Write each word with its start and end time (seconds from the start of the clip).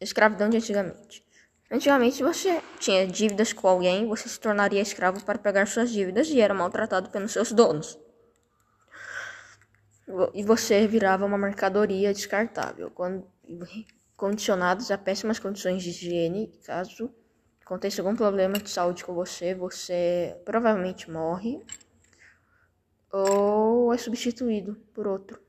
Escravidão 0.00 0.48
de 0.48 0.58
antigamente. 0.58 1.24
Antigamente, 1.70 2.22
você 2.22 2.62
tinha 2.78 3.06
dívidas 3.06 3.52
com 3.52 3.66
alguém, 3.66 4.06
você 4.06 4.28
se 4.28 4.38
tornaria 4.38 4.80
escravo 4.80 5.24
para 5.24 5.38
pagar 5.38 5.66
suas 5.66 5.90
dívidas 5.90 6.28
e 6.28 6.40
era 6.40 6.54
maltratado 6.54 7.10
pelos 7.10 7.32
seus 7.32 7.50
donos. 7.50 7.98
E 10.32 10.44
você 10.44 10.86
virava 10.86 11.24
uma 11.24 11.36
mercadoria 11.36 12.14
descartável, 12.14 12.90
quando, 12.90 13.26
condicionados 14.16 14.90
a 14.90 14.98
péssimas 14.98 15.40
condições 15.40 15.82
de 15.82 15.90
higiene. 15.90 16.52
Caso 16.64 17.12
aconteça 17.64 18.00
algum 18.00 18.14
problema 18.14 18.58
de 18.58 18.70
saúde 18.70 19.04
com 19.04 19.12
você, 19.12 19.52
você 19.54 20.40
provavelmente 20.44 21.10
morre 21.10 21.60
ou 23.10 23.92
é 23.92 23.98
substituído 23.98 24.76
por 24.94 25.06
outro. 25.08 25.45